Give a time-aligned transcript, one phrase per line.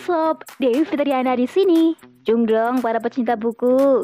[0.00, 1.92] Sob, Dewi Fitriana di sini.
[2.24, 4.02] Jung dong para pecinta buku.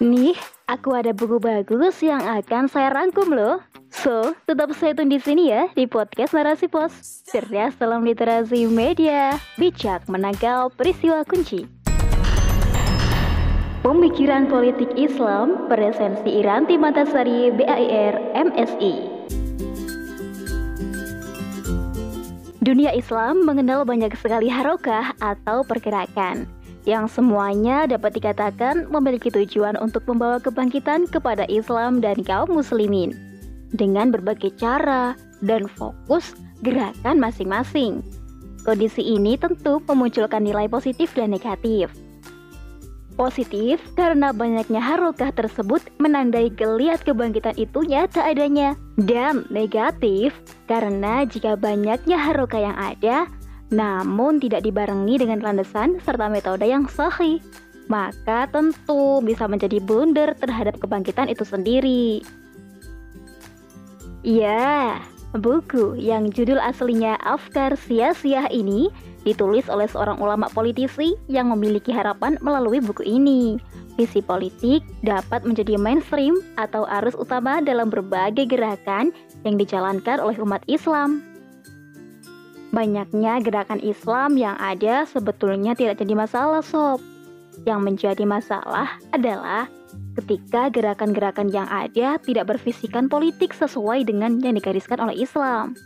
[0.00, 0.34] Nih,
[0.66, 3.60] aku ada buku bagus yang akan saya rangkum loh.
[3.92, 6.96] So, tetap stay tune di sini ya di podcast Narasi Pos.
[7.28, 11.68] Cerdas dalam literasi media, bijak menangkal peristiwa kunci.
[13.84, 19.11] Pemikiran Politik Islam, Presensi Iranti Mantasari, BAIR, MSI.
[22.62, 26.46] Dunia Islam mengenal banyak sekali harokah atau pergerakan
[26.86, 33.18] yang semuanya dapat dikatakan memiliki tujuan untuk membawa kebangkitan kepada Islam dan kaum muslimin
[33.74, 37.98] dengan berbagai cara dan fokus gerakan masing-masing.
[38.62, 41.90] Kondisi ini tentu memunculkan nilai positif dan negatif.
[43.12, 48.72] Positif karena banyaknya harokah tersebut menandai geliat kebangkitan itu nyata adanya.
[48.96, 50.32] Dan negatif
[50.64, 53.28] karena jika banyaknya harokah yang ada,
[53.72, 57.40] namun tidak dibarengi dengan landasan serta metode yang sahih,
[57.88, 62.24] maka tentu bisa menjadi blunder terhadap kebangkitan itu sendiri.
[64.22, 65.02] Ya,
[65.36, 72.36] buku yang judul aslinya Afkar Sia-Sia ini ditulis oleh seorang ulama politisi yang memiliki harapan
[72.42, 73.56] melalui buku ini.
[73.94, 79.12] Visi politik dapat menjadi mainstream atau arus utama dalam berbagai gerakan
[79.44, 81.20] yang dijalankan oleh umat Islam.
[82.72, 87.11] Banyaknya gerakan Islam yang ada sebetulnya tidak jadi masalah, sob.
[87.62, 89.70] Yang menjadi masalah adalah
[90.18, 95.78] ketika gerakan-gerakan yang ada tidak berfisikan politik sesuai dengan yang digariskan oleh Islam.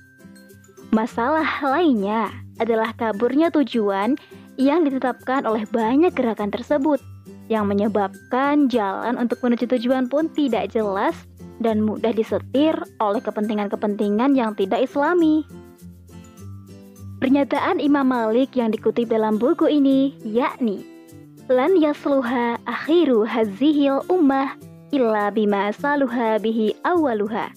[0.95, 4.17] Masalah lainnya adalah kaburnya tujuan
[4.57, 6.99] yang ditetapkan oleh banyak gerakan tersebut
[7.47, 11.15] yang menyebabkan jalan untuk menuju tujuan pun tidak jelas
[11.61, 15.45] dan mudah disetir oleh kepentingan-kepentingan yang tidak islami.
[17.21, 20.96] Pernyataan Imam Malik yang dikutip dalam buku ini yakni
[21.47, 24.59] Lan yasluha akhiru hazihil ummah
[24.91, 27.55] illa bima saluha bihi awaluha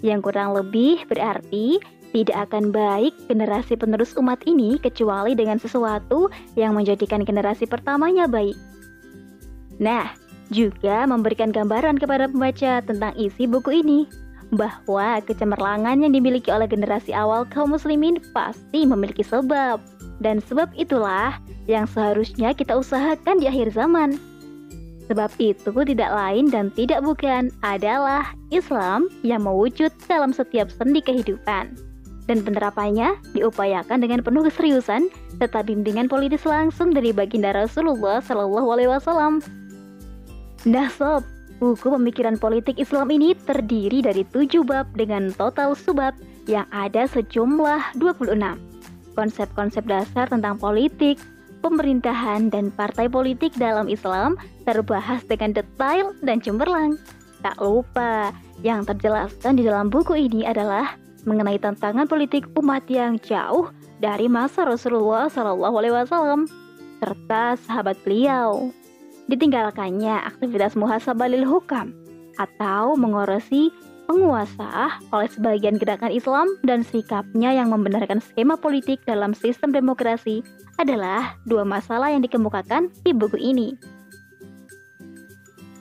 [0.00, 1.76] yang kurang lebih berarti
[2.16, 8.56] tidak akan baik generasi penerus umat ini kecuali dengan sesuatu yang menjadikan generasi pertamanya baik.
[9.76, 10.08] Nah,
[10.48, 14.08] juga memberikan gambaran kepada pembaca tentang isi buku ini
[14.56, 19.76] bahwa kecemerlangan yang dimiliki oleh generasi awal kaum muslimin pasti memiliki sebab
[20.18, 21.38] dan sebab itulah
[21.70, 24.18] yang seharusnya kita usahakan di akhir zaman.
[25.08, 31.88] Sebab itu tidak lain dan tidak bukan adalah Islam yang mewujud dalam setiap sendi kehidupan
[32.28, 35.08] dan penerapannya diupayakan dengan penuh keseriusan
[35.40, 39.40] serta bimbingan politis langsung dari baginda Rasulullah Shallallahu Alaihi Wasallam.
[40.68, 41.24] Nah sob,
[41.56, 46.12] buku pemikiran politik Islam ini terdiri dari tujuh bab dengan total subbab
[46.44, 48.67] yang ada sejumlah 26.
[49.18, 51.18] Konsep-konsep dasar tentang politik,
[51.58, 56.94] pemerintahan, dan partai politik dalam Islam terbahas dengan detail dan cemerlang.
[57.42, 58.30] Tak lupa,
[58.62, 60.94] yang terjelaskan di dalam buku ini adalah
[61.26, 66.46] mengenai tantangan politik umat yang jauh dari masa Rasulullah Wasallam
[67.02, 68.70] serta sahabat beliau.
[69.26, 71.90] Ditinggalkannya aktivitas muhasabalil hukam
[72.38, 73.74] atau mengorosi
[74.08, 80.40] penguasa oleh sebagian gerakan Islam dan sikapnya yang membenarkan skema politik dalam sistem demokrasi
[80.80, 83.76] adalah dua masalah yang dikemukakan di buku ini.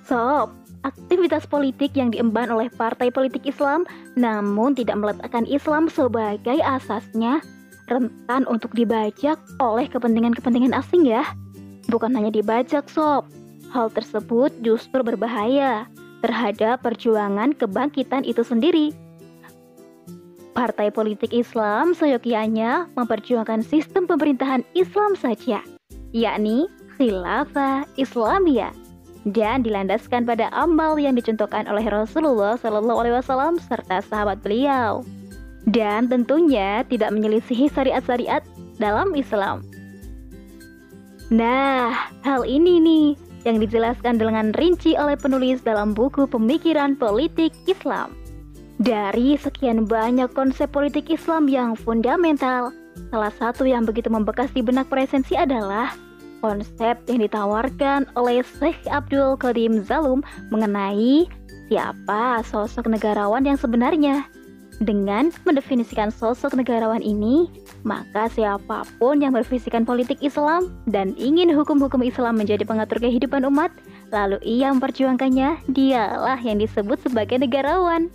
[0.04, 0.52] Sob,
[0.84, 3.88] aktivitas politik yang diemban oleh partai politik Islam
[4.20, 7.40] namun tidak meletakkan Islam sebagai asasnya
[7.88, 11.24] rentan untuk dibajak oleh kepentingan-kepentingan asing ya.
[11.88, 13.32] Bukan hanya dibajak sob,
[13.72, 15.88] hal tersebut justru berbahaya
[16.28, 18.92] terhadap perjuangan kebangkitan itu sendiri.
[20.52, 25.64] Partai politik Islam seyogianya memperjuangkan sistem pemerintahan Islam saja,
[26.12, 26.68] yakni
[27.00, 28.76] khilafah Islamiyah
[29.32, 35.06] dan dilandaskan pada amal yang dicontohkan oleh Rasulullah Shallallahu Alaihi Wasallam serta sahabat beliau,
[35.70, 38.42] dan tentunya tidak menyelisihi syariat-syariat
[38.82, 39.62] dalam Islam.
[41.28, 41.92] Nah,
[42.24, 43.08] hal ini nih
[43.48, 48.12] yang dijelaskan dengan rinci oleh penulis dalam buku Pemikiran Politik Islam.
[48.78, 52.76] Dari sekian banyak konsep politik Islam yang fundamental,
[53.10, 55.96] salah satu yang begitu membekas di benak presensi adalah
[56.44, 60.22] konsep yang ditawarkan oleh Syekh Abdul Qadim Zalum
[60.54, 61.26] mengenai
[61.72, 64.30] siapa sosok negarawan yang sebenarnya.
[64.78, 67.50] Dengan mendefinisikan sosok negarawan ini,
[67.82, 73.74] maka siapa pun yang berfisikan politik Islam dan ingin hukum-hukum Islam menjadi pengatur kehidupan umat,
[74.14, 78.14] lalu ia memperjuangkannya, dialah yang disebut sebagai negarawan.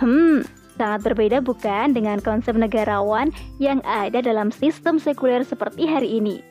[0.00, 6.44] Hmm, Sangat berbeda bukan dengan konsep negarawan yang ada dalam sistem sekuler seperti hari ini,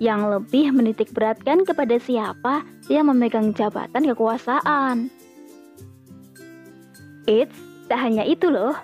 [0.00, 5.12] yang lebih menitik beratkan kepada siapa yang memegang jabatan kekuasaan.
[7.28, 8.74] It's tak hanya itu loh,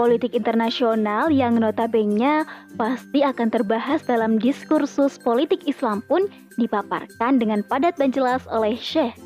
[0.00, 2.44] politik internasional yang notabene
[2.76, 9.16] pasti akan terbahas dalam diskursus politik Islam pun dipaparkan dengan padat dan jelas oleh Syekh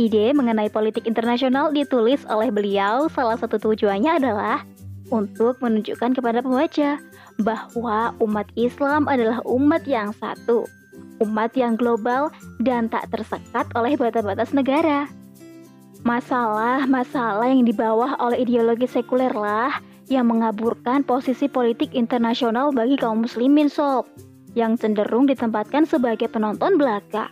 [0.00, 4.64] Ide mengenai politik internasional ditulis oleh beliau, salah satu tujuannya adalah
[5.12, 6.96] untuk menunjukkan kepada pembaca
[7.44, 10.64] bahwa umat Islam adalah umat yang satu,
[11.20, 12.32] umat yang global
[12.64, 15.04] dan tak tersekat oleh batas-batas negara.
[16.02, 19.78] Masalah-masalah yang dibawa oleh ideologi sekuler lah
[20.10, 24.10] yang mengaburkan posisi politik internasional bagi kaum muslimin sob,
[24.58, 27.30] yang cenderung ditempatkan sebagai penonton belaka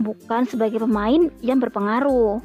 [0.00, 2.40] bukan sebagai pemain yang berpengaruh.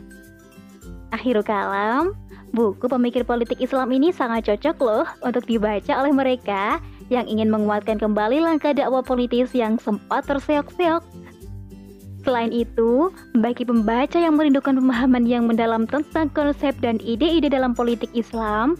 [1.15, 2.11] Akhirul kalam,
[2.51, 7.95] buku pemikir politik Islam ini sangat cocok loh untuk dibaca oleh mereka yang ingin menguatkan
[7.95, 11.26] kembali langkah dakwah politis yang sempat terseok-seok.
[12.27, 13.07] Selain itu,
[13.39, 18.75] bagi pembaca yang merindukan pemahaman yang mendalam tentang konsep dan ide-ide dalam politik Islam,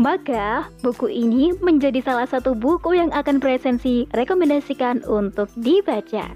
[0.00, 6.32] maka buku ini menjadi salah satu buku yang akan presensi rekomendasikan untuk dibaca.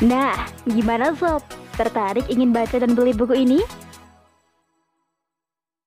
[0.00, 1.44] Nah, gimana sob?
[1.76, 3.60] Tertarik ingin baca dan beli buku ini?